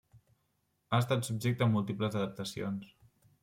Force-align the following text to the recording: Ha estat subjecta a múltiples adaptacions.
Ha 0.95 1.01
estat 1.03 1.29
subjecta 1.29 1.67
a 1.67 1.75
múltiples 1.77 2.19
adaptacions. 2.21 2.93